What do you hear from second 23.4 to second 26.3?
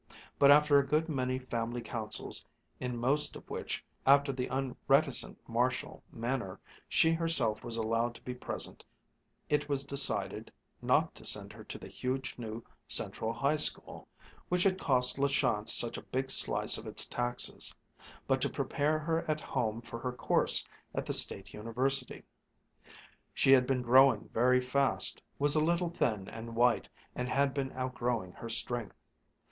had been growing very fast, was a little thin